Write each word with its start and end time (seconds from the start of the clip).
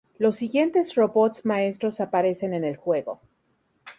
Los 0.17 0.37
siguientes 0.37 0.95
Robots 0.95 1.45
Maestros 1.45 2.01
aparecen 2.01 2.55
en 2.55 2.63
el 2.63 2.75
juego. 2.75 3.19